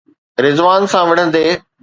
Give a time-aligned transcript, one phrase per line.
[0.45, 1.45] رضوان سان وڙهندي؟